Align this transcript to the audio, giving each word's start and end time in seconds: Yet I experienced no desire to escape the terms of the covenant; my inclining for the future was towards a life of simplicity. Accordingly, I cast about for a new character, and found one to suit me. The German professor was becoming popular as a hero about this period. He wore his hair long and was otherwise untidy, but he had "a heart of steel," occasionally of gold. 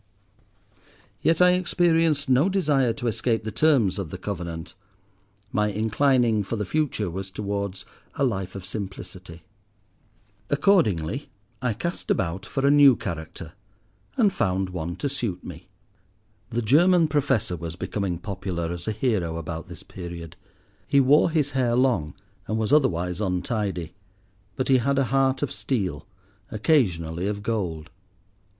Yet 1.21 1.43
I 1.43 1.51
experienced 1.51 2.27
no 2.27 2.49
desire 2.49 2.91
to 2.93 3.05
escape 3.07 3.43
the 3.43 3.51
terms 3.51 3.99
of 3.99 4.09
the 4.09 4.17
covenant; 4.17 4.73
my 5.51 5.67
inclining 5.67 6.41
for 6.41 6.55
the 6.55 6.65
future 6.65 7.07
was 7.07 7.29
towards 7.29 7.85
a 8.15 8.23
life 8.23 8.55
of 8.55 8.65
simplicity. 8.65 9.43
Accordingly, 10.49 11.29
I 11.61 11.75
cast 11.75 12.09
about 12.09 12.47
for 12.47 12.65
a 12.65 12.71
new 12.71 12.95
character, 12.95 13.53
and 14.17 14.33
found 14.33 14.71
one 14.71 14.95
to 14.95 15.07
suit 15.07 15.43
me. 15.43 15.69
The 16.49 16.63
German 16.63 17.07
professor 17.07 17.55
was 17.55 17.75
becoming 17.75 18.17
popular 18.17 18.71
as 18.71 18.87
a 18.87 18.91
hero 18.93 19.37
about 19.37 19.67
this 19.67 19.83
period. 19.83 20.35
He 20.87 20.99
wore 20.99 21.29
his 21.29 21.51
hair 21.51 21.75
long 21.75 22.15
and 22.47 22.57
was 22.57 22.73
otherwise 22.73 23.21
untidy, 23.21 23.93
but 24.55 24.67
he 24.67 24.77
had 24.79 24.97
"a 24.97 25.03
heart 25.13 25.43
of 25.43 25.51
steel," 25.51 26.07
occasionally 26.49 27.27
of 27.27 27.43
gold. 27.43 27.91